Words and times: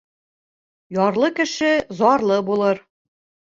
Ярлы 0.99 1.29
кеше 1.41 1.71
зарлы 2.01 2.43
булыр. 2.51 2.83